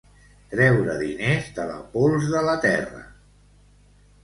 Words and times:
Treure 0.53 0.95
diners 1.01 1.51
de 1.59 1.67
la 1.73 1.77
pols 1.93 2.27
de 2.33 2.43
la 2.51 2.59
terra. 2.67 3.05